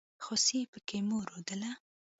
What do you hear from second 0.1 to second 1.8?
خوسي پکې مور رودله.